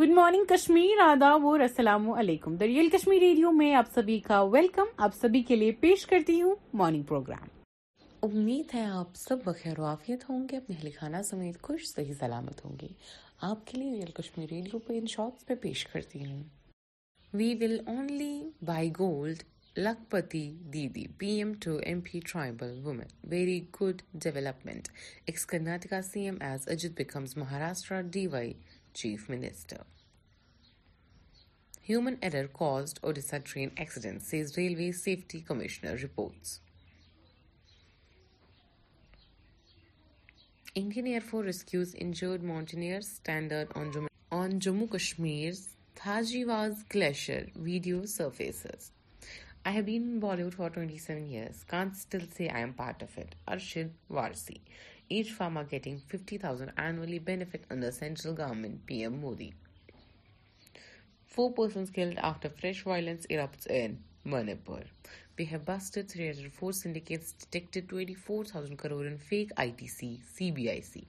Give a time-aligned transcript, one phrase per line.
[0.00, 1.00] Good آداب کشمیر
[1.60, 6.06] السلام علیکم دریال کشمیر ریڈیو میں آپ سبھی کا ویلکم آپ سبھی کے لیے پیش
[6.06, 7.48] کرتی ہوں مارننگ پروگرام
[8.22, 12.64] امید ہے آپ سب بخیر وافیت ہوں گے، اپنے اہل خانہ سمیت خوش، صحیح سلامت
[12.64, 12.88] ہوں گے۔
[13.40, 16.42] آپ کے لیے ریئل کشمیر ریڈیو پہ ان شارٹس پہ پیش کرتی ہوں۔
[17.32, 19.42] We will only buy gold
[19.76, 24.88] Lakhpati Didi P M to M P tribal women very good development
[25.26, 28.52] ex Karnataka C M as Ajit becomes Maharashtra D Y
[28.96, 29.82] chief minister
[31.88, 36.58] human error caused Odisha train accident says railway safety commissioner reports
[40.74, 43.76] Indian air force rescues injured mountaineer stranded
[44.32, 45.52] on Jammu Kashmir
[46.44, 48.90] Thajiwas glacier video surfaces
[49.62, 53.34] I have been Bali for twenty seven years constable says I am part of it
[53.46, 54.58] Arshad Warsi
[55.08, 59.54] Each farmer getting 50,000 annually benefit under central government PM Modi.
[61.26, 64.82] Four persons killed after fresh violence erupts in Manipur.
[65.38, 71.04] We have busted 304 syndicates, detected 24,000 crore in fake ITC, CBIC.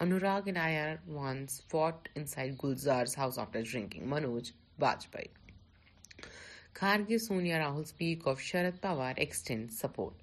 [0.00, 4.06] Anurag and IR once fought inside Gulzar's house after drinking.
[4.06, 5.28] Manoj Bajpai.
[6.72, 10.14] Kharge, Sonia Rahul speak of Sharad Pawar extends support.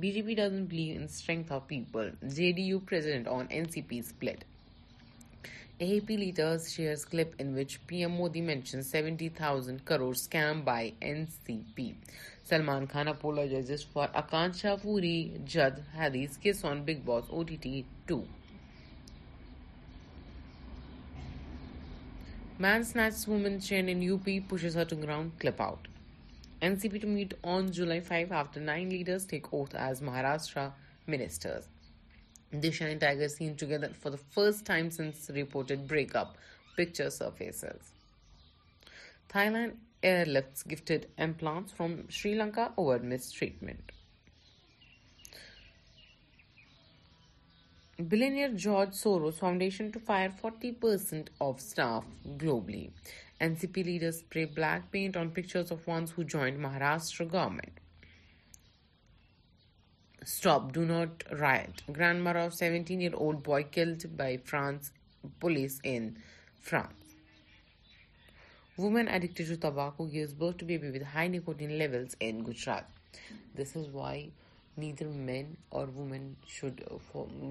[0.00, 2.10] BJP doesn't believe in strength of people.
[2.24, 4.44] JDU president on NCP split.
[5.80, 11.94] AAP leaders shares clip in which PM Modi mentions 70,000 crore scam by NCP.
[12.42, 18.26] Salman Khan apologizes for Akansha Puri Jad Hadi's kiss on Big Boss OTT 2.
[22.58, 24.00] Man snatches woman chain in
[26.62, 27.00] UP, pushes her to ground, clip out.
[27.00, 30.72] NCP to meet on July 5 after nine leaders take oath as Maharashtra
[31.06, 31.68] ministers.
[32.52, 36.36] Disha and Tiger seen together for the first time since reported breakup.
[36.76, 37.92] Picture surfaces.
[39.28, 43.92] Thailand airlifts gifted implants from Sri Lanka over mistreatment.
[48.08, 52.04] Billionaire George Soros Foundation to fire 40% of staff
[52.36, 52.90] globally.
[53.40, 57.72] NCP leaders spray black paint on pictures of ones who joined Maharashtra government.
[60.24, 61.82] Stop, do not riot.
[61.92, 64.90] Grandmother of 17-year-old boy killed by France
[65.38, 66.16] police in
[66.60, 66.94] France.
[68.76, 72.88] Woman addicted to tobacco gives birth to baby with high nicotine levels in Gujarat.
[73.54, 74.30] This is why
[74.78, 76.80] neither men اور women should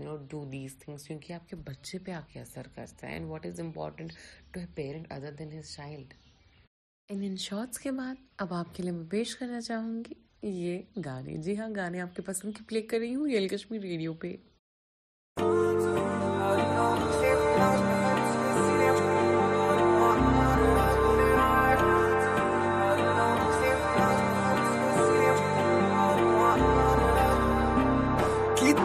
[0.03, 3.13] no do these things کیونکہ آپ کے بچے پہ آ کے اثر کرتا ہے.
[3.13, 4.11] And what is important
[4.51, 6.13] to a parent other than his child
[7.09, 10.13] in in shorts کے بعد اب آپ کے لیے میں پیش کرنا چاہوں گی.
[10.43, 11.37] یہ گانے.
[11.43, 13.27] جی ہاں گانے آپ کے پسند کی پلے کر رہی ہوں.
[13.27, 14.35] ریئل کشمیر ریڈیو پہ.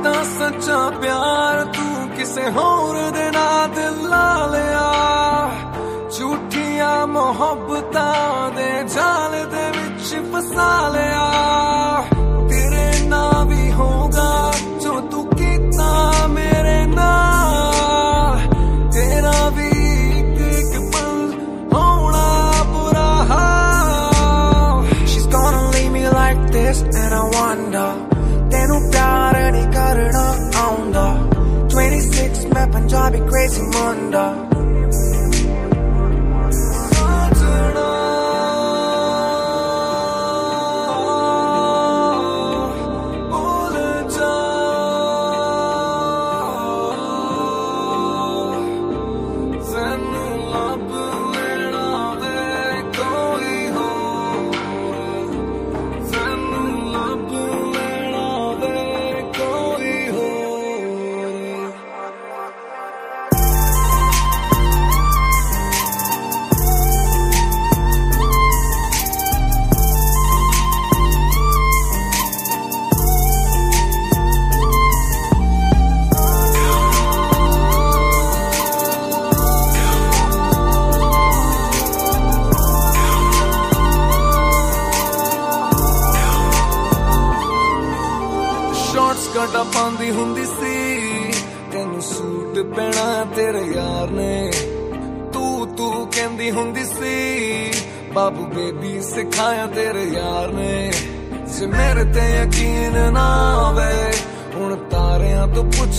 [0.04, 4.88] سچا پیار تسے ہور دات لا لیا
[6.10, 7.96] جھوٹیا محبت
[8.56, 11.28] کے جال دسالیا
[32.90, 33.14] جاب
[34.12, 34.16] ڈ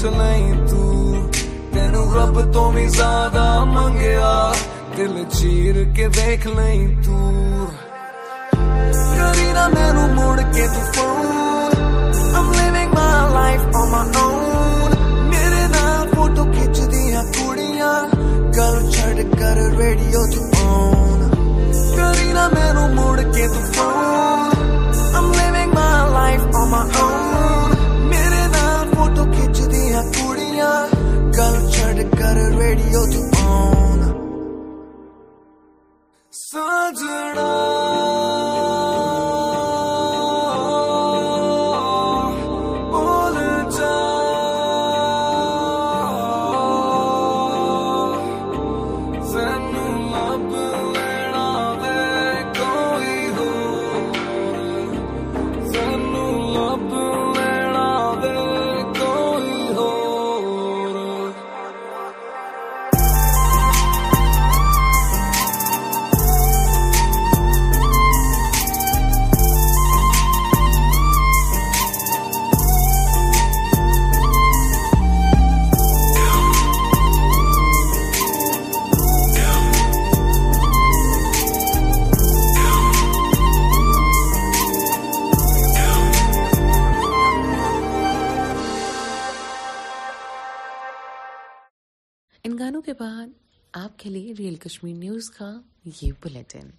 [0.03, 1.11] لائ پڑ
[21.95, 22.87] کری نا میرو
[25.13, 26.41] مملے وینگا لائف
[32.37, 34.01] ریڈیو چکن
[36.33, 37.60] سا جڑا
[94.61, 95.51] کشمیر نیوز کا
[96.01, 96.69] یہ بلیٹن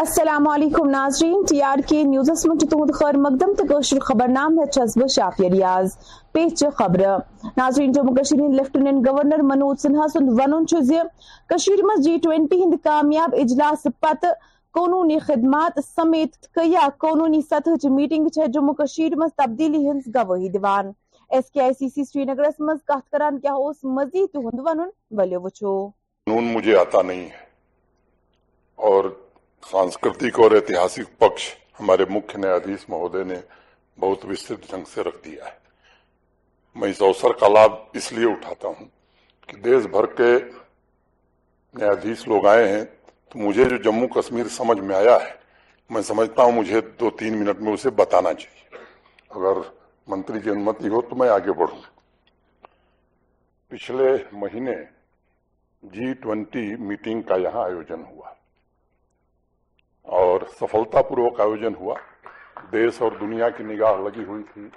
[0.00, 4.64] السلام علیکم ناظرین ٹی آر کے نیوزس من چتود خیر مقدم تکشر خبرنامه
[4.96, 5.96] بہ شافی ریاض
[6.32, 7.00] پیچ خبر۔
[7.56, 12.74] ناظرین، جموں کشیر ہند لیفٹیننٹ گورنر منوج سنہا سند ون چھ مز جی 20 ہند
[12.84, 14.34] کامیاب اجلاس پتہ
[14.74, 20.48] قانونی خدمات سمیت کیا قانونی سطح چ میٹنگ چھ جموں کشیر مز تبدیلی ہند گواہی
[20.48, 20.92] دیوان۔
[21.30, 24.88] ایس کے آئی سی سی سری نگرس مز کت کران کیا اوس مزید ہند ون
[25.18, 25.78] ولیو وچو
[26.26, 27.44] قانون مجھے آتا نہیں ہے
[28.78, 29.04] اور
[29.70, 32.56] سانسکتک اور ایتہاسک پکچھ ہمارے مکھ نیا
[32.88, 33.34] مہود نے
[34.00, 34.52] بہت وست
[34.94, 35.44] سے رکھ دیا
[36.74, 38.84] میں اس اوسر کا لابھ اس لیے اٹھاتا ہوں
[39.40, 40.30] کہ دیش بھر کے
[41.74, 42.84] نیادیش لوگ آئے ہیں
[43.28, 45.32] تو مجھے جو جموں کشمیر سمجھ میں آیا ہے،
[45.90, 48.78] میں سمجھتا ہوں مجھے دو تین منٹ میں اسے بتانا چاہیے۔
[49.30, 49.60] اگر
[50.06, 51.82] منتری کی انمتی ہو تو میں آگے بڑھوں۔
[53.68, 54.74] پچھلے مہینے
[55.82, 58.35] جی ٹوینٹی میٹنگ کا یہاں آیوجن ہوا۔
[60.06, 61.94] اور سفلتا پوروک آیوجن ہوا۔
[62.72, 64.68] دیش اور دنیا کی نگاہ لگی ہوئی تھی۔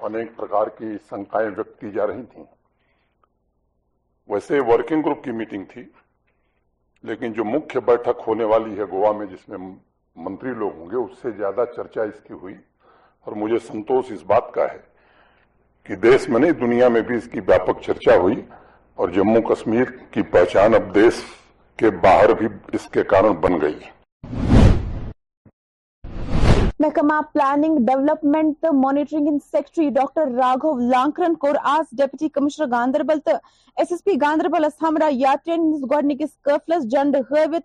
[0.00, 2.44] انیک پرکار کی شنکائیں ویکت کی جا رہی تھیں۔
[4.28, 5.84] ویسے ورکنگ گروپ کی میٹنگ تھی،
[7.02, 9.74] لیکن جو مکھیہ بیٹھک ہونے والی ہے گوا میں، جس میں
[10.16, 12.54] منتری لوگ ہوں گے، اس سے زیادہ چرچا اس کی ہوئی۔
[13.20, 14.78] اور مجھے سنتوش اس بات کا ہے
[15.84, 18.42] کہ دیش میں نہیں، دنیا میں بھی اس کی ویاپک چرچا ہوئی۔
[18.94, 21.14] اور جموں کشمیر کی پہچان اب دیش
[21.76, 23.78] کے باہر بھی اس کے کارن بن گئی۔
[26.80, 33.30] محکمہ پلاننگ، ڈیولپمنٹ تو مونٹرینگ سیکٹری ڈاکٹر راگو لانکرن کور آز ڈیپٹی کمشنر گاندربل تو
[33.76, 37.62] ایس ایس پی گاندربل ہمراہ یاترین گڈنكس قافلس جنڈ ہاوت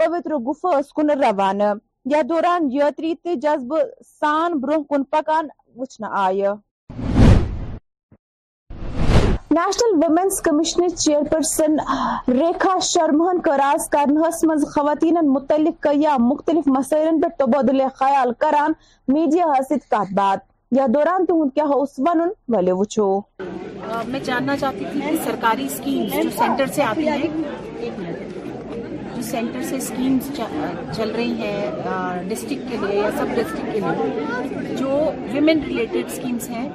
[0.00, 1.72] پوتر گفا کن روانہ
[2.04, 3.78] یھ دوران یاتری تو جذبہ
[4.20, 6.48] سان برہ کن پکان وچنہ آئے
[9.54, 10.40] national women's
[11.04, 11.76] chairperson
[12.28, 18.72] Rekha شرمہن کٔر آز کرنہس منٛز خواتین متعلق یا مختلف مسائل پر تبادل خیال کران
[19.08, 20.38] میڈیا سۭتۍ کتھ بات
[20.72, 23.08] یا دوران تہد کیا اس ون ولے وچھو
[24.06, 28.23] میں جاننا چاہتی تھی کہ سرکاری اسکیمز جو سینٹر سے آتی ہیں
[29.30, 30.40] سینٹر سے اسکیمز
[30.96, 31.70] چل رہی ہیں
[32.28, 36.68] ڈسٹرکٹ کے لیے یا سب ڈسٹرکٹ کے لیے۔ جو ویمن ریلیٹڈ اسکیمز ہیں،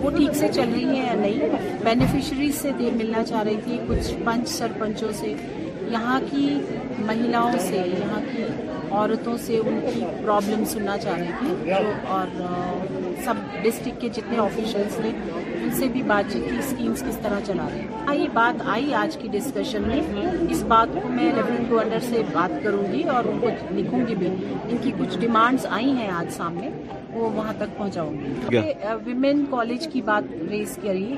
[0.00, 1.38] وہ ٹھیک سے چل رہی ہیں یا نہیں؟
[1.84, 5.34] بینیفیشریز سے دیر ملنا چاہ رہی تھی کچھ پنچ سرپنچوں سے۔
[5.92, 6.58] یہاں کی
[6.98, 8.42] مہیلاؤں سے، یہاں کی
[8.90, 11.72] عورتوں سے ان کی پرابلم سننا چاہ رہی تھی۔
[12.08, 12.42] اور
[13.24, 15.10] سب ڈسٹرکٹ کے جتنے آفیشلس نے
[15.62, 18.94] ان سے بھی بات چیت کی اسکیمس کس طرح چلا رہے ہیں۔ یہ بات آئی
[18.94, 20.00] آج کی ڈسکشن میں۔
[20.50, 24.14] اس بات کو میں ریفرنٹ گورنر سے بات کروں گی اور ان کو لکھوں گی
[24.14, 24.26] بھی۔
[24.70, 26.70] ان کی کچھ ڈیمانڈس آئی ہیں آج سامنے۔
[27.12, 28.56] وہ وہاں تک پہنچاؤں گی۔
[29.04, 31.14] ویمن کالج کی بات ریز کری۔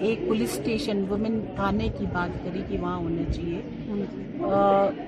[0.00, 3.60] ایک پولیس اسٹیشن ویمن تھانے کی بات کری کہ وہاں ہونا چاہیے۔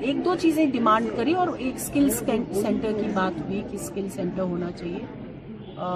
[0.01, 4.43] ایک دو چیزیں ڈیمانڈ کری اور ایک اسکل سینٹر کی بات ہوئی کہ اسکل سینٹر
[4.43, 5.28] ہونا چاہیے۔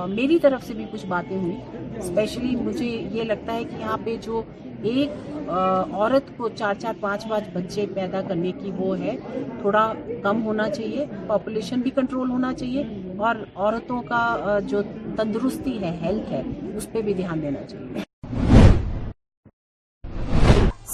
[0.08, 4.16] میری طرف سے بھی کچھ باتیں ہوئیں۔ اسپیشلی مجھے یہ لگتا ہے کہ یہاں پہ
[4.22, 4.42] جو
[4.82, 5.10] ایک
[5.48, 9.16] عورت کو چار چار پانچ پانچ بچے پیدا کرنے کی وہ ہے،
[9.60, 12.84] تھوڑا کم ہونا چاہیے پاپولیشن بھی کنٹرول ہونا چاہیے،
[13.16, 14.82] اور عورتوں کا جو
[15.16, 16.42] تندرستی ہے ہیلتھ ہے،
[16.76, 18.10] اس پہ بھی دھیان دینا چاہیے۔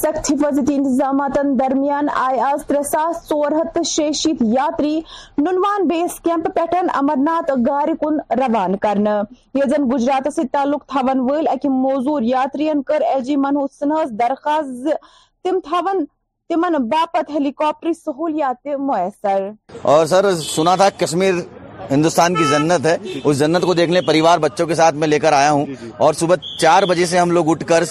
[0.08, 5.00] سخت حفاظتی انتظامات درمیان آئی آز ترے ساس ژور ہتھ شے شیت یاتری
[5.38, 9.16] ننوان بیس کیمپ پیٹ امرناتھ گار کن روان کرنے
[9.54, 14.10] یہ زن گجرات سے تعلق تھون ول اکہ موزور یاترین کر ایل جی منوج سنہس
[14.20, 14.88] درخواست
[15.44, 16.04] تم تھون
[16.50, 19.48] تمن باپت ہیلی کاپٹر سہولیات میسر
[19.82, 21.34] اور سر، سنا تھا کشمیر
[21.90, 25.32] ہندوستان کی جنت ہے۔ اس جنت کو دیکھنے پریوار بچوں کے ساتھ میں لے کر
[25.32, 27.84] آیا ہوں۔ جی، جی۔ اور صبح چار بجے سے ہم لوگ اٹھ کر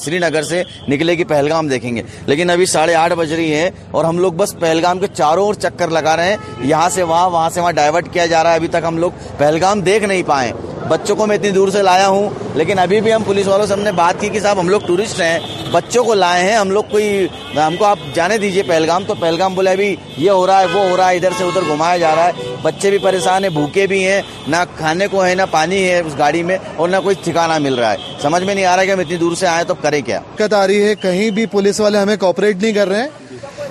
[0.00, 3.70] سری نگر سے نکلے کی پہلگام دیکھیں گے۔ لیکن ابھی ساڑھے آٹھ بج رہی ہے
[3.90, 7.30] اور ہم لوگ بس پہلگام کے چاروں اور چکر لگا رہے ہیں۔ یہاں سے وہاں
[7.30, 10.22] وہاں سے وہاں ڈائیورٹ کیا جا رہا ہے۔ ابھی تک ہم لوگ پہلگام دیکھ نہیں
[10.26, 10.52] پائے۔
[10.88, 13.72] بچوں کو میں اتنی دور سے لایا ہوں لیکن ابھی بھی ہم پولیس والوں سے
[13.72, 15.38] ہم نے بات کی کہ صاحب ہم لوگ ٹورسٹ ہیں
[15.70, 17.26] بچوں کو لائے ہیں۔ ہم لوگ کوئی
[17.56, 20.88] ہم کو آپ جانے دیجیے پہلگام۔ تو پہلگام بولے ابھی یہ ہو رہا ہے وہ
[20.88, 23.50] ہو رہا ہے ادھر سے ادھر گھمایا جا رہا ہے۔ بچے بھی پریشان پریشان ہیں
[23.50, 26.96] بھوکے بھی ہیں نہ کھانے کو ہے نہ پانی ہے اس گاڑی میں اور نہ
[27.02, 29.34] کوئی ٹھکانا مل رہا ہے۔ سمجھ میں نہیں آ رہا ہے کہ ہم اتنی دور
[29.34, 32.62] سے آئے تو کریں کیا؟ دقت آ رہی ہے کہیں بھی پولیس والے ہمیں کوپریٹ
[32.62, 33.08] نہیں کر رہے ہیں۔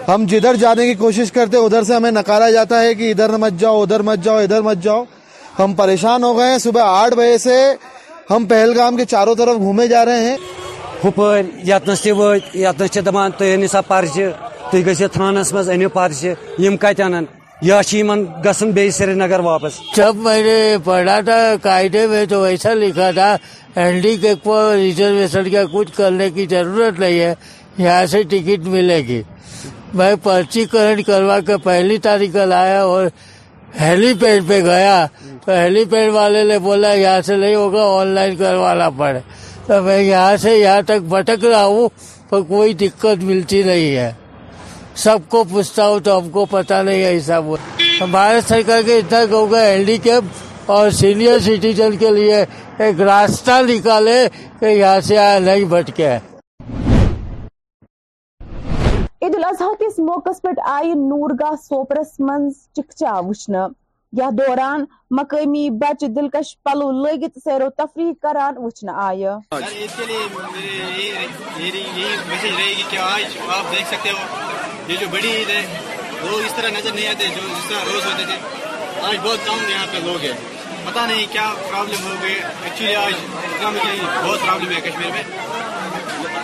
[0.08, 3.60] ہم جدھر جانے کی کوشش کرتے ادھر سے ہمیں نکالا جاتا ہے کہ ادھر مت
[3.60, 5.04] جاؤ ادھر مت جاؤ ادھر مت جاؤ۔
[5.60, 7.58] ہم پریشان ہو گئے ہیں۔ صبح آٹھ بجے سے
[8.30, 10.38] ہم پہلگام کے چاروں طرف گھومے جا رہے ہیں۔
[11.06, 14.30] ہپر یتنس تہ وت یتنس دپان تُہۍ أنِو سا پرچہِ
[14.72, 17.26] تُہۍ تھانس منٛز أنِو پرچہ یِم کتن
[17.64, 22.44] یا چیمن گسن بے سری نگر واپس۔ جب میں نے پڑھا تھا قاعدے میں تو
[22.44, 23.36] ایسا لکھا تھا
[23.78, 27.34] ہینڈی کے کو ریزرویشن کا کچھ کرنے کی ضرورت نہیں ہے،
[27.78, 29.22] یہاں سے ٹکٹ ملے گی۔
[29.94, 33.08] میں پرچی کرن کروا کے پہلی تاریخ کا لایا اور
[33.82, 35.08] ہیلی پیڈ پہ گیا۔
[35.46, 39.20] تو ہیلی پیڈ والے نے بولا، یہاں سے نہیں ہوگا آن لائن کروانا پڑے۔
[39.68, 41.90] تو میں یہاں سے یہاں تک بھٹک رہا ہوں
[42.30, 44.12] پر کوئی دقت ملتی نہیں ہے۔
[44.96, 47.58] سب کو پوچھتا ہوں تو ہم کو پتا نہیں ہے حساب وہ
[48.12, 50.24] بھارت سرکار کے اتنا کہوں گا ہینڈی کیپ
[50.72, 52.44] اور سینئر سٹیزن کے لیے
[52.78, 54.20] ایک راستہ نکالے
[54.60, 56.10] کہ یہاں سے نہیں بھٹکے
[59.22, 63.68] عید الاضحیٰ کس موقع پہ آئی نورگاہ سوپرس من چکچا وچھنا۔
[64.14, 70.06] یا دوران مقامی بچ دلکش پلو لگت سیر و تفریح کران وچھنا آئے اس کے
[70.06, 70.28] لیے
[71.56, 74.43] میری یہی میسج رہے گی کہ آج آپ دیکھ سکتے ہو۔
[74.88, 75.66] یہ جو بڑی عید ہے
[76.22, 78.36] وہ اس طرح نظر نہیں آتے جو جس طرح روز ہوتے تھے۔
[79.02, 80.34] آج بہت کم یہاں پہ لوگ ہیں۔
[80.86, 83.14] پتا نہیں کیا پرابلم ہو گئی۔ ایکچولی آج
[84.24, 85.24] بہت پرابلم ہے کشمیر میں۔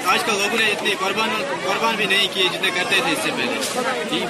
[0.06, 1.30] آج کل لوگوں نے اتنی قربان
[1.64, 3.82] قربان بھی نہیں کیے جتنے کرتے تھے اس سے پہلے۔
[4.12, 4.26] یہ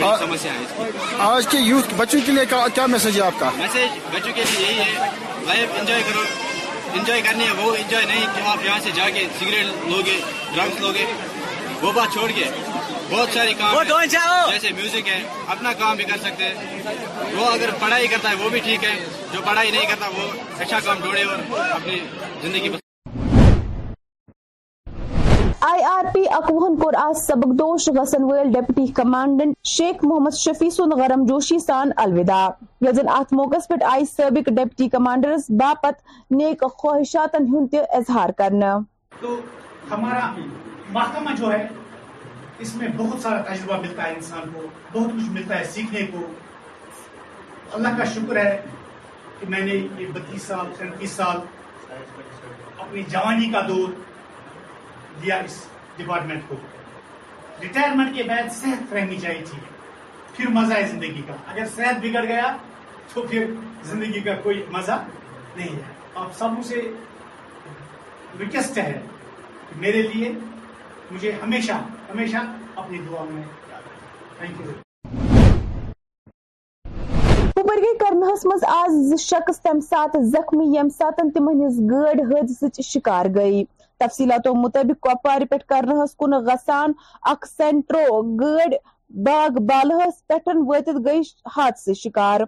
[0.00, 3.98] بہت سمسیا ہے آج کے یوتھ بچوں کے لیے کیا میسج ہے آپ کا؟ میسج
[4.12, 5.10] بچوں کے لیے یہی ہے
[5.46, 6.22] لائف انجوائے کرو۔
[6.92, 10.20] انجوائے کرنی ہے وہ انجوائے نہیں کہ آپ یہاں سے جا کے سگریٹ لوگے
[10.54, 11.04] ڈرگس لوگے۔
[11.82, 12.44] وہ بات چھوڑ کے
[13.10, 14.08] بہت سارے کام ہیں
[14.50, 16.84] جیسے میوزک ہے اپنا کام بھی کر سکتے ہیں۔
[17.36, 18.94] وہ اگر پڑھائی کرتا ہے وہ بھی ٹھیک ہے۔
[19.32, 21.98] جو پڑھائی نہیں کرتا وہ اچھا کام ڈھونڈے اور اپنی
[22.42, 22.78] زندگی بس
[25.60, 30.92] آئی آر پی اکوہن کور آز سبکدوش غسن ویل ڈیپٹی کمانڈنٹ شیخ محمد شفیع سن
[31.00, 32.48] غرم جوشی سان الوداع۔
[32.86, 36.00] یزن ات موقع پہ آئی سٲبق ڈیپٹی کمانڈرز باپت
[36.30, 38.78] نیک خواہشاتن ہند اظہار کرنا۔
[39.20, 39.36] تو
[39.90, 40.30] ہمارا
[40.90, 41.66] محکمہ جو ہے
[42.60, 46.32] اس میں بہت سارا تجربہ ملتا ہے انسان کو، بہت کچھ ملتا ہے سیکھنے کو۔
[47.72, 48.62] اللہ کا شکر ہے
[49.40, 51.36] کہ میں نے یہ بتیس سال سینتیس سال
[52.78, 53.88] اپنی جوانی کا دور
[55.22, 56.56] دیا اس ڈپارٹمنٹ کو۔
[57.62, 59.58] ریٹائرمنٹ کے بعد صحت رہنی چاہیے تھی،
[60.36, 62.56] پھر مزہ ہے زندگی کا۔ اگر صحت بگڑ گیا
[63.14, 63.46] تو پھر
[63.82, 65.04] زندگی کا کوئی مزہ
[65.56, 65.82] نہیں ہے۔
[66.14, 66.92] آپ سب سے
[68.38, 69.00] ریکویسٹ ہے
[69.76, 70.32] میرے لیے
[71.10, 71.72] مجھے ہمیشہ
[72.10, 72.36] ہمیشہ
[72.76, 73.42] اپنی دعا میں
[74.38, 74.72] تھینک یو
[77.68, 82.80] گٔے کرنہس مز آز زٕ شخص تم سات زخمی یم سات تم ہٕنٛز گٲڑۍ حٲدثٕچ
[82.86, 83.62] شِکار گٔے
[84.00, 86.92] تفصیٖلاتو مطابق کپوار پہ کرنہس کن گژھان
[87.32, 88.76] اکھ سینٹرو گٲڑۍ
[89.24, 91.20] باغ بالہس پہ وٲتِتھ گئی
[91.56, 92.40] حادثہ شکار۔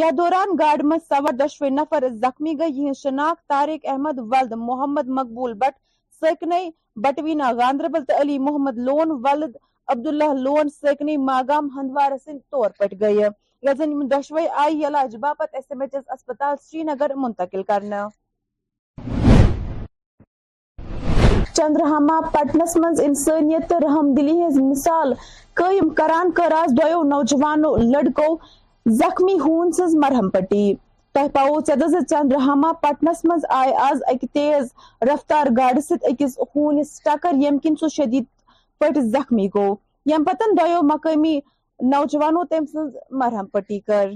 [0.00, 5.08] یا دوران گاڑ مز سوار دشوے نفر زخمی گئی۔ یہ شناخت طارق احمد ولد محمد
[5.18, 5.78] مقبول بٹ
[6.22, 6.70] سیکنئی
[7.02, 9.56] بٹوینا گاندربل علی محمد لون، ولد
[9.88, 13.20] عبداللہ لون سیکنے ماگام ہندوار سن طور پٹ گئی
[13.62, 18.08] یزن دشوئی آئی، علاج باپت ایس ایم ایچ ایس اسپتال سری نگر منتقل کرنا۔
[21.54, 25.12] چندرہما پٹنس مز انسانیت تو رحم دلی ہز مثال
[25.60, 28.36] قائم کران کراس دیو نوجوانو لڑکو
[28.86, 30.72] زخمی ہون سز مرہم پٹی۔
[31.14, 37.00] تہ پاو ژدز چندرہما پٹنس منز آئے آز اک تیز رفتار گاڑ ست اکس ہونس
[37.04, 38.24] ٹکر یم کن سو شدید
[38.80, 39.74] پٹ زخمی گو۔
[40.06, 41.38] یم پتن دویو مقامی
[41.80, 44.10] نوجوانو تم سز مرہم پٹی کر۔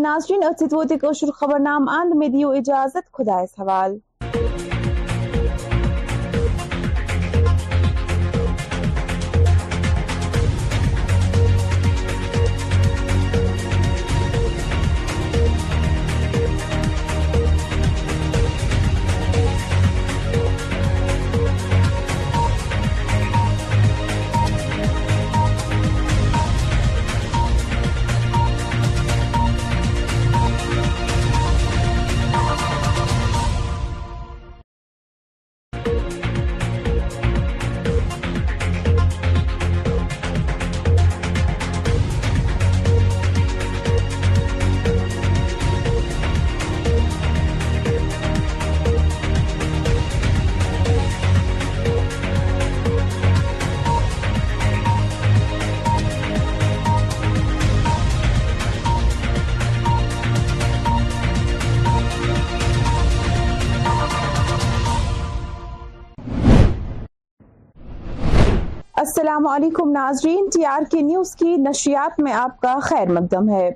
[0.00, 0.92] ناظرین اتھ ووت
[1.34, 3.98] خبر نام اند میں دیو اجازت خدائس حوال
[68.94, 73.68] السلام علیکم ناظرین، ٹی آر کے نیوز کی نشریات میں آپ کا خیر مقدم ہے۔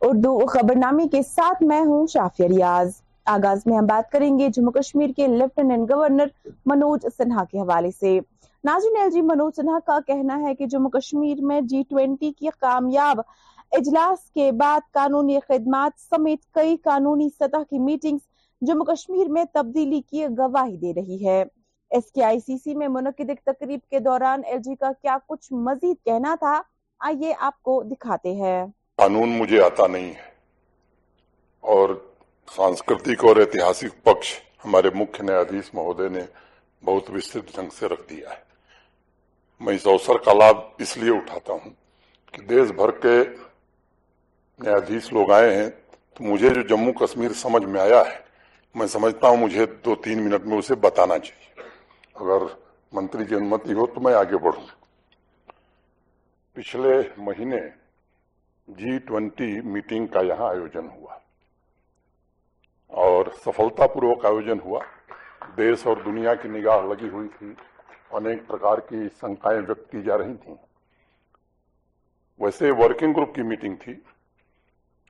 [0.00, 2.90] اردو خبر نامے کے ساتھ میں ہوں شافیہ ریاض۔
[3.26, 6.26] آغاز میں ہم بات کریں گے جموں کشمیر کے لیفٹیننٹ گورنر
[6.66, 8.18] منوج سنہا کے حوالے سے۔
[8.64, 12.48] ناظرین ایل جی منوج سنہا کا کہنا ہے کہ جموں کشمیر میں جی ٹوینٹی کی
[12.60, 13.20] کامیاب
[13.72, 18.20] اجلاس کے بعد قانونی خدمات سمیت کئی قانونی سطح کی میٹنگز
[18.62, 21.42] جموں کشمیر میں تبدیلی کی گواہی دے رہی ہے۔
[21.92, 25.18] ایس کے آئی سی سی میں منعقد ایک تقریب کے دوران ایل جی کا کیا
[25.26, 26.62] کچھ مزید کہنا تھا،
[27.00, 30.30] آئیے آپ کو دکھاتے ہیں۔ قانون مجھے آتا نہیں ہے۔
[31.60, 31.88] اور
[32.48, 36.20] سانسکرتک اور ایتہاسک پکش ہمارے مکھ نیادیش مہودے نے
[36.84, 38.40] بہت وسترت ڈھنگ سے رکھ دیا ہے۔
[39.60, 41.70] میں اس اوسر کا لابھ اس لیے اٹھاتا ہوں
[42.32, 43.16] کہ دیش بھر کے
[44.60, 45.70] نیادیش لوگ آئے ہیں
[46.14, 48.18] تو مجھے جو جموں کشمیر سمجھ میں آیا ہے،
[48.74, 51.71] میں سمجھتا ہوں مجھے دو تین منٹ میں اسے بتانا چاہیے۔
[52.14, 52.42] اگر
[52.92, 54.66] منتری کی انمتی ہو تو میں آگے بڑھوں۔
[56.52, 57.60] پچھلے مہینے
[58.68, 61.18] جی ٹوینٹی میٹنگ کا یہاں آیوجن ہوا۔
[62.86, 64.80] اور سفلتا پوروک آیوجن ہوا۔
[65.56, 67.54] دیش اور دنیا کی نگاہ لگی ہوئی تھی۔
[68.10, 70.54] انیک پرکار کی شنکائیں ویکت کی جا رہی تھیں۔
[72.40, 73.94] ویسے ورکنگ گروپ کی میٹنگ تھی۔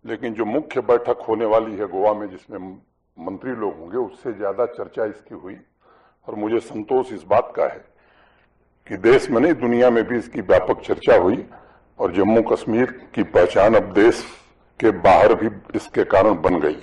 [0.05, 2.59] لیکن جو مکھ بیٹھک ہونے والی ہے گوا میں جس میں
[3.17, 5.57] منتری لوگ ہوں گے، اس سے زیادہ چرچا اس کی ہوئی۔
[6.29, 7.79] اور مجھے سنتوش اس بات کا ہے
[8.87, 11.43] کہ دیش میں نہیں، دنیا میں بھی اس کی ویاپک چرچا ہوئی
[11.99, 14.23] اور جموں کشمیر کی پہچان اب دیش
[14.81, 16.81] کے باہر بھی اس کے کارن بن گئی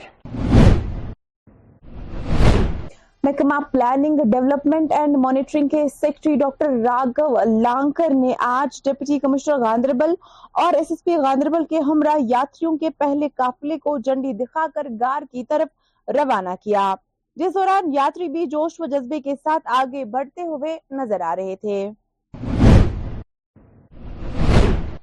[3.24, 10.14] محکمہ پلاننگ ڈیولپمنٹ اینڈ مانیٹرنگ کے سیکرٹری ڈاکٹر راگو لانکر نے آج ڈپٹی کمشنر گاندربل
[10.62, 14.88] اور ایس ایس پی گاندربل کے ہمراہ یاتریوں کے پہلے قافلے کو جنڈی دکھا کر
[15.02, 15.68] گار کی طرف
[16.08, 16.94] روانہ کیا۔
[17.40, 21.56] جس دوران یاتری بھی جوش و جذبے کے ساتھ آگے بڑھتے ہوئے نظر آ رہے
[21.56, 21.78] تھے۔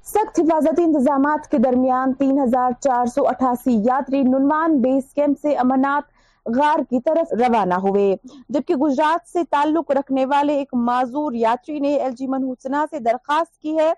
[0.05, 5.55] سخت حفاظتی انتظامات کے درمیان تین ہزار چار سو اٹھاسی یاتری ننوان بیس کیمپ سے
[5.63, 6.11] امرناتھ
[6.45, 8.15] غار کی طرف روانہ ہوئے،
[8.49, 13.59] جبکہ گجرات سے تعلق رکھنے والے ایک معذور یاتری نے ایل جی منحوسنا سے درخواست
[13.61, 13.91] کی ہے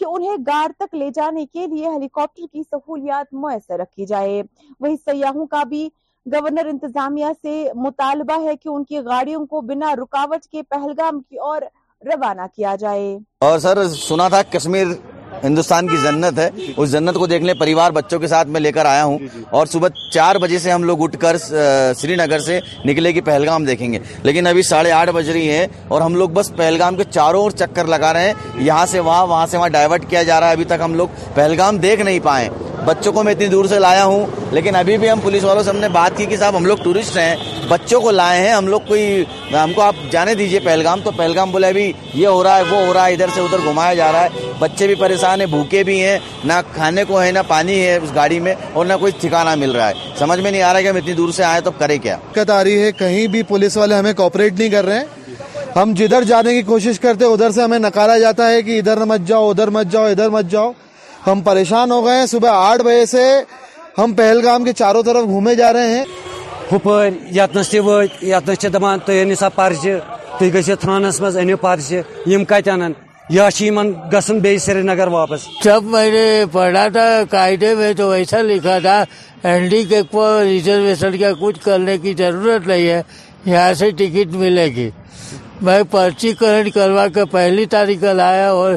[0.00, 4.42] کہ انہیں گار تک لے جانے کے لیے ہیلی کاپٹر کی سہولیات میسر رکھی جائے۔
[4.80, 5.88] وہی سیاحوں کا بھی
[6.26, 11.36] گورنر انتظامیہ سے مطالبہ ہے کہ ان کی گاڑیوں کو بنا رکاوٹ کے پہلگام کی
[11.36, 11.62] اور
[12.06, 14.86] روانہ کیا جائے۔ اور سر، سنا تھا کشمیر
[15.44, 18.86] ہندوستان کی جنت ہے۔ اس جنت کو دیکھنے پریوار بچوں کے ساتھ میں لے کر
[18.86, 19.18] آیا ہوں۔
[19.50, 21.36] اور صبح چار بجے سے ہم لوگ اٹھ کر
[21.96, 25.66] سری نگر سے نکلے کی پہلگام دیکھیں گے۔ لیکن ابھی ساڑھے آٹھ بج رہی ہیں
[25.88, 29.26] اور ہم لوگ بس پہلگام کے چاروں اور چکر لگا رہے ہیں۔ یہاں سے وہاں
[29.26, 32.20] وہاں سے وہاں ڈائیورٹ کیا جا رہا ہے۔ ابھی تک ہم لوگ پہلگام دیکھ نہیں
[32.22, 32.48] پائے۔
[32.84, 35.70] بچوں کو میں اتنی دور سے لایا ہوں لیکن ابھی بھی ہم پولیس والوں سے
[35.70, 37.36] ہم نے بات کی کہ صاحب ہم لوگ ٹورسٹ ہیں
[37.68, 41.50] بچوں کو لائے ہیں۔ ہم لوگ کوئی ہم کو آپ جانے دیجیے پہلگام۔ تو پہلگام
[41.50, 44.12] بولے ابھی یہ ہو رہا ہے وہ ہو رہا ہے ادھر سے ادھر گھمایا جا
[44.12, 44.28] رہا ہے۔
[44.60, 48.14] بچے بھی پریشان ہیں بھوکے بھی ہیں نہ کھانے کو ہے نہ پانی ہے اس
[48.14, 50.88] گاڑی میں اور نہ کوئی ٹھکانا مل رہا ہے۔ سمجھ میں نہیں آ رہا کہ
[50.88, 53.76] ہم اتنی دور سے آئے تو کرے کیا؟ دقت آ رہی ہے کہیں بھی پولیس
[53.76, 55.34] والے ہمیں کوپریٹ نہیں کر رہے ہیں۔
[55.76, 59.26] ہم جدھر جانے کی کوشش کرتے ادھر سے ہمیں نکالا جاتا ہے کہ ادھر مت
[59.26, 60.72] جاؤ ادھر مت جاؤ ادھر مت جاؤ۔
[61.26, 63.24] ہم پریشان ہو گئے ہیں۔ صبح آٹھ بجے سے
[63.98, 66.04] ہم پہلگام کے چاروں طرف گھومے جا رہے ہیں۔
[66.72, 69.94] ہپر یتنس تہ وت یتنس دپان تھی انو سا پرچہ
[70.38, 72.92] تھی گھو تھانس مز انو پرچہ یم کت انن
[73.30, 73.48] یا
[74.12, 78.78] گھن بی سری نگر واپس۔ جب میں نے پڑھا تھا، قاعدے میں تو ایسا لکھا
[78.78, 79.04] تھا
[79.44, 83.02] ہینڈی کیپ ریزرویشن کا کچھ کرنے کی ضرورت نہیں ہے،
[83.44, 84.90] یہاں سے ٹکٹ ملے گی۔
[85.62, 88.74] میں پرچی کرنٹ کروا کے پہلی تاریخ کل آیا اور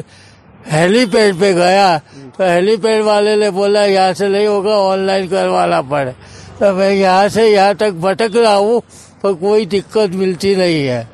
[0.72, 1.98] ہیلی پیڈ پہ گیا۔
[2.36, 6.10] تو ہیلی پیڈ والے نے بولا، یہاں سے نہیں ہوگا آن لائن کروانا پڑے۔
[6.58, 8.80] تو میں یہاں سے یہاں تک بھٹک رہا ہوں
[9.20, 11.04] پر کوئی دقت ملتی نہیں ہے۔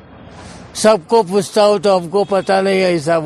[0.73, 3.19] سب کو پوچھتا ہوں تو ہم کو پتا نہیں ہے ایسا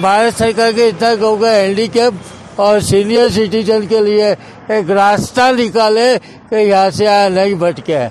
[0.00, 2.14] بھارت سرکار کے اتنا ہوگا ہینڈی کیپ
[2.60, 4.34] اور سینئر سٹیزن کے لیے
[4.68, 6.16] ایک راستہ نکالے
[6.48, 8.06] کہ یہاں سے نہیں بھٹکے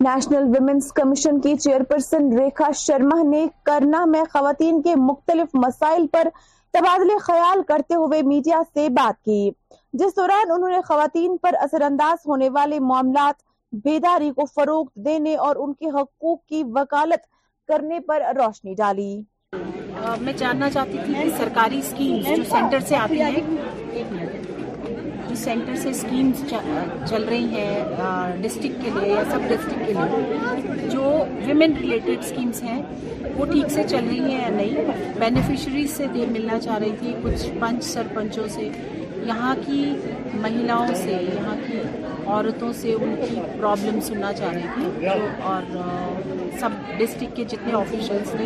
[0.00, 6.28] نیشنل ویمنس کمیشن کی چیئرپرسن ریکھا شرما نے کرنا میں خواتین کے مختلف مسائل پر
[6.72, 9.50] تبادلے خیال کرتے ہوئے میڈیا سے بات کی۔
[9.92, 15.34] جس دوران انہوں نے خواتین پر اثر انداز ہونے والے معاملات بیداری کو فروغ دینے
[15.36, 17.26] اور ان کے حقوق کی وکالت
[17.68, 19.20] کرنے پر روشنی ڈالی۔
[20.20, 23.40] میں جاننا چاہتی تھی کہ سرکاری اسکیمز جو سینٹر سے آتی ہیں،
[25.28, 26.44] جو سینٹر سے اسکیمز
[27.10, 31.02] چل رہی ہیں ڈسٹرکٹ کے لیے یا سب ڈسٹرکٹ کے لیے، جو
[31.46, 32.82] ویمن ریلیٹڈ اسکیمز ہیں،
[33.36, 37.46] وہ ٹھیک سے چل رہی ہیں یا نہیں؟ بینیفیشریز سے ملنا چاہ رہی تھی، کچھ
[37.60, 38.68] پنچ سرپنچوں سے
[39.28, 39.94] یہاں کی
[40.34, 41.78] مہیلاؤں سے، یہاں کی
[42.26, 45.06] عورتوں سے ان کی پرابلم سننا چاہ رہی تھی
[45.42, 45.76] اور
[46.60, 48.44] سب ڈسٹرکٹ کے جتنے آفیشلس تھے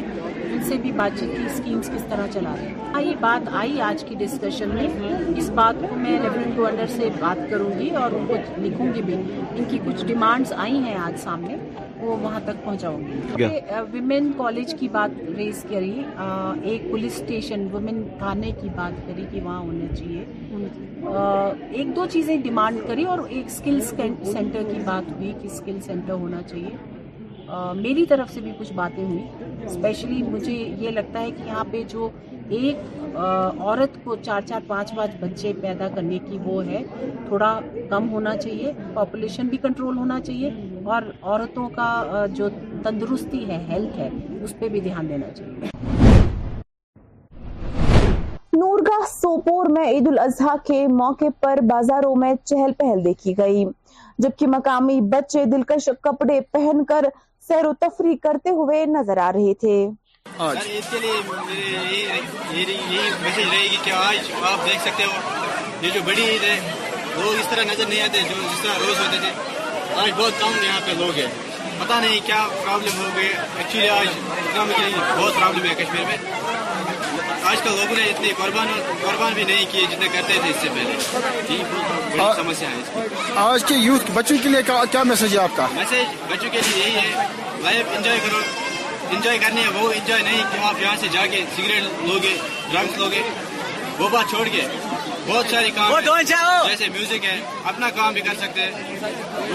[0.53, 3.49] ان سے بھی بات چیت کی اسکیمس کس طرح چلا رہے ہیں۔ ہاں یہ بات
[3.53, 4.89] آئی آج کی ڈسکشن میں۔
[5.37, 9.03] اس بات کو میں لیفٹنٹ گورنر سے بات کروں گی اور ان کو لکھوں گی
[9.03, 9.15] بھی۔
[9.57, 11.57] ان کی کچھ ڈیمانڈس آئی ہیں آج سامنے۔
[12.03, 13.45] وہ وہاں تک پہنچاؤں گی۔
[13.93, 16.03] ویمن کالج کی بات ریز کری
[16.63, 20.25] ایک پولیس اسٹیشن ویمن تھانے کی بات کری کہ وہاں ہونا چاہیے۔
[21.71, 26.13] ایک دو چیزیں ڈیمانڈ کری اور ایک اسکل سینٹر کی بات ہوئی کہ اسکل سینٹر
[26.13, 26.77] ہونا چاہیے۔
[27.77, 29.25] میری طرف سے بھی کچھ باتیں ہوئی۔
[29.65, 32.09] اسپیشلی مجھے یہ لگتا ہے کہ یہاں پہ جو
[32.49, 36.83] ایک عورت کو چار چار پانچ پانچ بچے پیدا کرنے کی وہ ہے
[37.29, 37.59] تھوڑا
[37.91, 40.51] کم ہونا چاہیے پاپولیشن بھی کنٹرول ہونا چاہیے۔
[40.85, 42.49] اور عورتوں کا جو
[42.83, 44.09] تندرستی ہے ہیلتھ ہے
[44.45, 45.69] اس پہ بھی دھیان دینا چاہیے۔
[48.53, 53.65] نورگاہ سوپور میں عید الاضحیٰ کے موقع پر بازاروں میں چہل پہل دیکھی گئی۔
[54.19, 57.05] جبکہ مقامی بچے دلکش کپڑے پہن کر
[57.49, 59.77] سیر و تفریح کرتے ہوئے نظر آ رہے تھے۔
[60.41, 61.17] عید کے لیے
[62.53, 65.11] یہی میسج رہے گی کہ آج آپ دیکھ سکتے ہو۔
[65.83, 66.61] یہ جو بڑی عید ہے
[67.17, 69.62] لوگ اس طرح نظر نہیں آتے جو جس طرح روز ہوتے تھے۔
[69.97, 71.27] آج بہت کم یہاں پہ لوگ ہیں۔
[71.79, 76.17] پتہ نہیں کیا پرابلم ہو گئی۔ ایکچولی آج اکنامکلی بہت پرابلم ہے کشمیر میں۔
[77.45, 78.67] آج کل لوگوں نے اتنے قربان
[79.03, 81.19] قربان بھی نہیں کیے جتنے کرتے تھے اس سے پہلے۔
[82.11, 86.33] بڑی سمسیا ہے آج کے یوتھ بچوں کے لیے کیا میسج ہے آپ کا؟ میسج
[86.33, 87.27] بچوں کے لیے یہی ہے۔
[87.59, 88.39] لائف انجوائے کرو۔
[89.11, 92.37] انجوائے کرنی ہے وہ انجوائے نہیں۔ کہ آپ یہاں سے جا کے سگریٹ لوگے
[92.71, 93.23] ڈرگس لوگے۔
[93.99, 94.61] وہ بات چھوڑ کے۔
[95.29, 95.93] بہت سارے کام
[96.69, 98.97] جیسے میوزک ہے اپنا کام بھی کر سکتے ہیں۔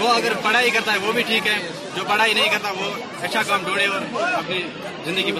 [0.00, 1.56] وہ اگر پڑھائی کرتا ہے وہ بھی ٹھیک ہے۔
[1.96, 2.90] جو پڑھائی نہیں کرتا وہ
[3.22, 4.00] اچھا کام ڈھونڈے اور
[4.32, 4.60] اپنی
[5.04, 5.32] زندگی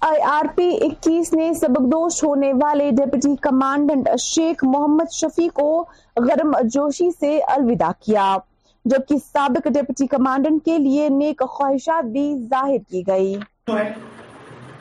[0.00, 5.70] آئی آر پی اکیس نے سبکدوش ہونے والے ڈپٹی کمانڈنٹ شیخ محمد شفیع کو
[6.16, 8.36] غرم جوشی سے الوداع کیا
[8.84, 13.34] جبکہ سابق ڈپٹی کمانڈنٹ کے لیے نیک خواہشات بھی ظاہر کی گئی۔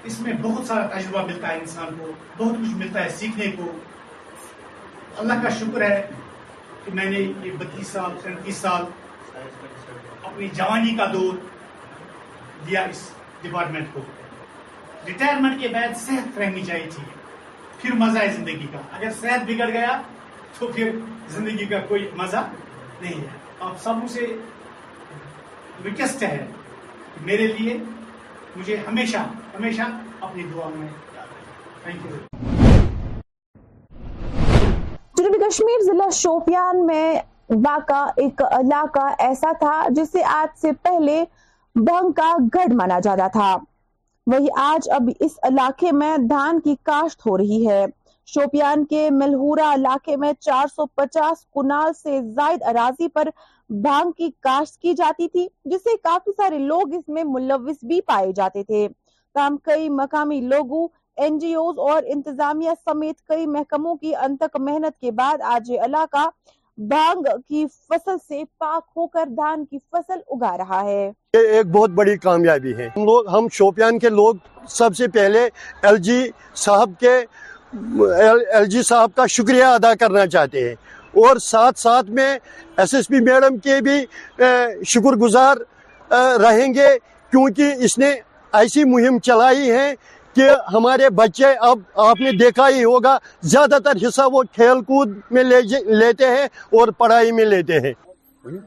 [0.08, 3.72] اس میں بہت سارا تجربہ ملتا ہے انسان کو، بہت کچھ ملتا ہے سیکھنے کو۔
[5.18, 6.08] اللہ کا شکر ہے
[6.86, 8.86] کہ میں نے یہ بتیس سال تینتیس سال
[10.24, 11.34] اپنی جوانی کا دور
[12.68, 13.10] دیا اس
[13.42, 14.02] ڈپارٹمنٹ کو۔
[15.08, 17.04] ریٹائرمنٹ کے بعد صحت رہنی چاہیے تھی،
[17.82, 20.02] پھر مزہ ہے زندگی کا۔ اگر صحت بگڑ گیا
[20.60, 20.92] تو پھر
[21.30, 22.42] زندگی کا کوئی مزہ
[23.02, 24.26] نہیں ہے۔ آپ سب سے
[25.84, 26.46] ریکویسٹ ہے،
[27.22, 27.78] میرے لیے
[28.58, 29.18] مجھے ہمیشہ
[29.56, 29.82] ہمیشہ
[30.22, 30.88] اپنی دعا میں
[31.84, 32.18] تھینک یو
[35.18, 37.20] جنوبی کشمیر ضلع شوپیان میں
[37.66, 41.24] واقع ایک علاقہ ایسا تھا جسے آج سے پہلے
[41.76, 43.56] بنگ کا گڑھ مانا جاتا تھا۔
[44.28, 47.86] وہی آج اب اس علاقے میں دھان کی کاشت ہو رہی ہے۔
[48.28, 53.30] شوپیان کے ملہورا علاقے میں چار سو پچاس کنال سے زائد اراضی پر
[53.70, 58.02] بھانگ کی کاشت کی جاتی تھی، جس سے کافی سارے لوگ اس میں ملوث بھی
[58.02, 58.88] پائے جاتے تھے۔
[59.36, 65.00] تاہم، کئی مقامی لوگوں این جی اوز اور انتظامیہ سمیت کئی محکموں کی انتک محنت
[65.02, 66.30] کے بعد آج یہ علاقہ
[66.78, 71.66] بھانگ کی فصل سے پاک ہو کر دھان کی فصل اگا رہا ہے۔ یہ ایک
[71.66, 74.36] بہت بڑی کامیابی ہے۔ ہم لوگ، ہم شوپیان کے لوگ
[74.70, 75.50] سب سے پہلے
[75.82, 77.16] ایل جی صاحب کے،
[78.18, 80.76] ایل جی صاحب کا شکریہ ادا کرنا چاہتے ہیں۔
[81.18, 82.38] اور ساتھ ساتھ میں
[82.78, 83.98] ایس ایس پی میڈم کے بھی
[84.86, 85.56] شکر گزار
[86.42, 86.88] رہیں گے
[87.32, 88.12] کیونکہ اس نے
[88.54, 89.94] ایسی مہم چلائی ہے
[90.36, 95.18] کہ ہمارے بچے اب آپ نے دیکھا ہی ہوگا زیادہ تر حصہ وہ کھیل کود
[95.32, 96.46] میں لیتے ہیں
[96.80, 97.94] اور پڑھائی میں لیتے ہیں۔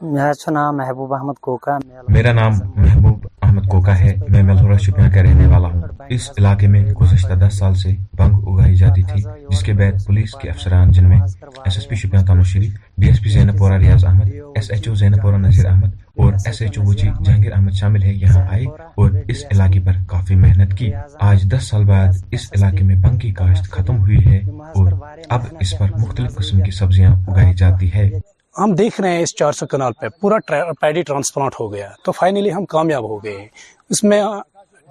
[0.01, 5.09] میرا اچھا نام محبوب احمد کوکا میرا نام محبوب احمد کوکا ہے میں ملہورہ شپیاں
[5.13, 8.35] کا رہنے والا ہوں۔ اس علاقے میں گزشتہ دس سال سے بنگ
[8.71, 12.23] بنائی جاتی تھی، جس کے بعد پولیس کے افسران جن میں S S P Shopian
[12.23, 16.33] Tanu Sharif B S P Zainapora, Riyaz Ahmad S H O Zainapora, Nazir Ahmad اور
[16.45, 18.65] S H O Wachi Jahangir Ahmad شامل ہے یہاں آئے
[18.97, 23.17] اور اس علاقے پر کافی محنت کی۔ آج دس سال بعد اس علاقے میں بنگ
[23.17, 24.37] کی کاشت ختم ہوئی ہے
[24.75, 24.91] اور
[25.29, 28.09] اب اس پر مختلف قسم کی سبزیاں اگائی جاتی ہے۔
[28.55, 30.37] ہم دیکھ رہے ہیں اس چار سو کنال پہ، پورا
[30.81, 33.47] پیڈی ٹرانسپلانٹ ہو گیا، تو فائنلی ہم کامیاب ہو گئے۔ ہیں
[33.89, 34.21] اس میں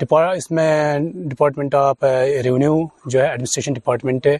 [0.00, 2.04] اس میں ڈپارٹمنٹ آف
[2.44, 2.74] ریونیو
[3.06, 4.34] جو ہے ایڈمنسٹریشن ڈپارٹمنٹ ہے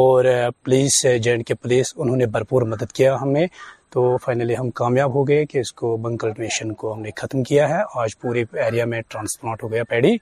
[0.00, 0.24] اور
[0.64, 3.46] police J and K police انہوں نے بھرپور مدد کیا ہمیں۔
[3.90, 7.68] تو فائنلی ہم کامیاب ہو گئے کہ اس کو بنکلٹیویشن کو ہم نے ختم کیا
[7.68, 10.16] ہے۔ آج پورے ایریا میں ٹرانسپلانٹ ہو گیا پیڑی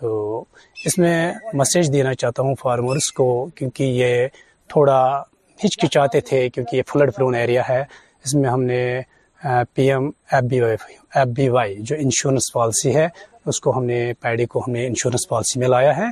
[0.00, 0.44] تو
[0.84, 4.26] اس میں میسیج دینا چاہتا ہوں فارمرس کو کیونکہ یہ
[4.68, 5.22] تھوڑا
[5.64, 7.80] ہچکچاتے تھے کیونکہ یہ فلڈ پرون ایریا ہے۔
[8.24, 9.00] اس میں ہم نے
[9.44, 10.76] P M F B Y
[11.14, 13.08] F B Y, جو انشورنس پالیسی ہے،
[13.46, 16.06] اس کو ہم نے، پیڈی کو ہم نے انشورنس پالیسی میں لایا ہے۔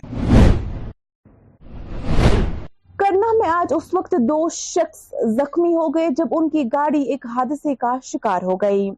[2.97, 7.27] کرنا میں آج اس وقت دو شخص زخمی ہو گئے جب ان کی گاڑی ایک
[7.27, 8.91] حادثے کا شکار ہو گئی۔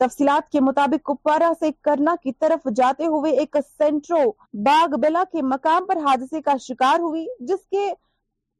[0.00, 5.42] تفصیلات کے مطابق کپوارا سے کرنا کی طرف جاتے ہوئے ایک سینٹرو باغ بلا کے
[5.42, 7.92] مقام پر حادثے کا شکار ہوئی، جس کے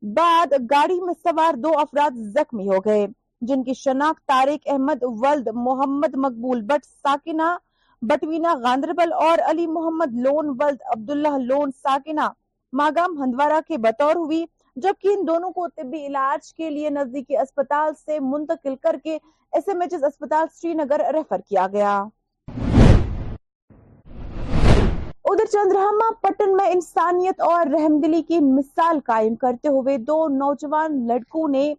[0.02, 3.06] بعد گاڑی میں سوار دو افراد زخمی ہو گئے۔
[3.42, 7.56] جن کی شناخت طارق احمد، ولد محمد مقبول، بٹ ساکنہ
[8.02, 12.28] بٹوینا گاندربل اور علی محمد، لون ولد عبداللہ لون ساکنہ
[12.72, 14.44] ماگام ہندوارہ کے بطور ہوئی،
[14.76, 19.18] جبکہ ان دونوں کو طبی علاج کے لیے نزدیکی اسپتال سے منتقل کر کے
[19.52, 21.98] ایس ایم ایچ ایس اسپتال سری نگر ریفر کیا گیا۔
[25.24, 31.06] ادھر چندرہما پٹن میں انسانیت اور رحم دلی کی مثال قائم کرتے ہوئے دو نوجوان
[31.08, 31.72] لڑکوں نے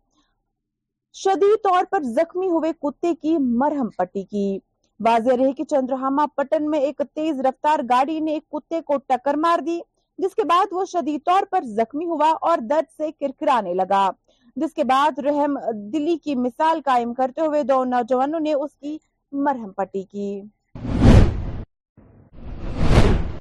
[1.15, 4.59] شدید طور پر زخمی ہوئے کتے کی مرہم پٹی کی۔
[4.99, 9.37] واضح رہے کہ چندرہاما پٹن میں ایک تیز رفتار گاڑی نے ایک کتے کو ٹکر
[9.37, 9.79] مار دی،
[10.19, 14.09] جس کے بعد وہ شدید طور پر زخمی ہوا اور درد سے کرکرانے لگا۔
[14.55, 15.57] جس کے بعد رحم
[15.93, 18.97] دلی کی مثال قائم کرتے ہوئے دو نوجوانوں نے اس کی
[19.31, 20.41] مرہم پٹی کی۔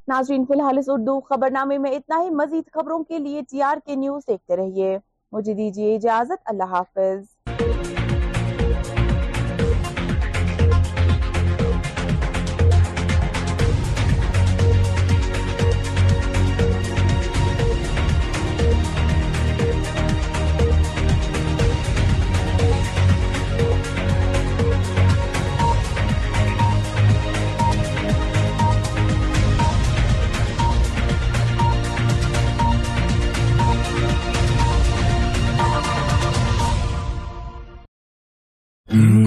[0.09, 3.63] ناظرین، فی الحال اس اردو خبر نامے میں اتنا ہی، مزید خبروں کے لیے ٹی
[3.63, 4.99] آر کے نیوز دیکھتے رہیے۔
[5.33, 7.21] مجھے دیجیے اجازت اللہ حافظ۔
[38.90, 39.18] Mm.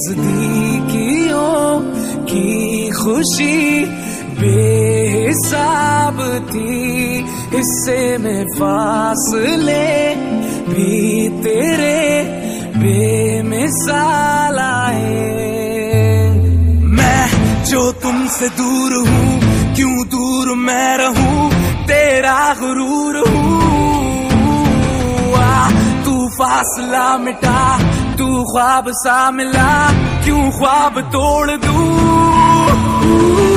[0.00, 1.82] نزدیکیوں
[2.26, 3.84] کی خوشی
[4.40, 10.14] بے حساب تھی۔ اس سے میں فاصلے
[10.68, 12.22] بھی تیرے
[12.76, 16.30] بے مثال آئے۔
[16.82, 17.26] میں
[17.66, 19.40] جو تم سے دور ہوں
[19.76, 21.50] کیوں دور میں رہوں؟
[21.86, 23.60] تیرا غرور ہوں۔
[25.34, 25.68] آ,
[26.04, 27.69] تو فاصلہ مٹا
[28.20, 29.70] تو خواب سا ملا
[30.24, 33.49] کیوں خواب توڑ دوں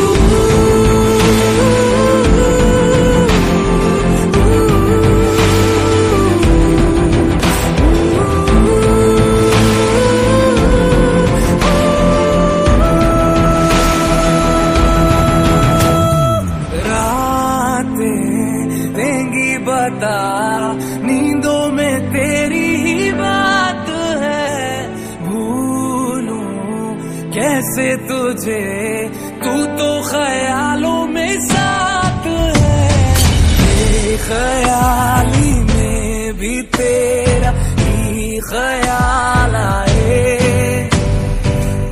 [28.44, 29.08] مجھے
[29.44, 40.90] تو تو خیالوں میں ساتھ ہے۔ خیالی میں بھی تیرا ہی خیال آئے۔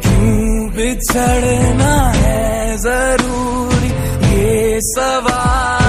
[0.02, 3.90] کیوں بچھڑنا ہے ضروری
[4.32, 5.81] یہ سوال؟